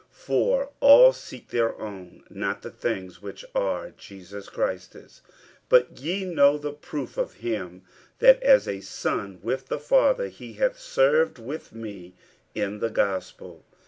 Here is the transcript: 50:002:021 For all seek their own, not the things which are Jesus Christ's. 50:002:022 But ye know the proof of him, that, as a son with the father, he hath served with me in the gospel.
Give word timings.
50:002:021 0.01 0.09
For 0.11 0.69
all 0.79 1.13
seek 1.13 1.49
their 1.49 1.79
own, 1.79 2.23
not 2.27 2.63
the 2.63 2.71
things 2.71 3.21
which 3.21 3.45
are 3.53 3.91
Jesus 3.91 4.49
Christ's. 4.49 5.21
50:002:022 5.69 5.69
But 5.69 5.99
ye 5.99 6.25
know 6.25 6.57
the 6.57 6.73
proof 6.73 7.17
of 7.17 7.33
him, 7.35 7.83
that, 8.17 8.41
as 8.41 8.67
a 8.67 8.81
son 8.81 9.39
with 9.43 9.67
the 9.67 9.77
father, 9.77 10.27
he 10.29 10.53
hath 10.53 10.79
served 10.79 11.37
with 11.37 11.71
me 11.75 12.15
in 12.55 12.79
the 12.79 12.89
gospel. 12.89 13.63